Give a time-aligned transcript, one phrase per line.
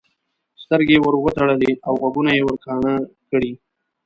[0.63, 2.93] سترګې یې ورتړلې او غوږونه یې ورکاڼه
[3.29, 3.51] کړي.